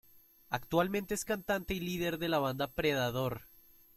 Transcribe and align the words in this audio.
Actualmente 0.49 1.13
es 1.13 1.25
cantante 1.25 1.75
y 1.75 1.79
líder 1.79 2.17
de 2.17 2.27
la 2.27 2.39
banda 2.39 2.73
Predador. 2.73 3.43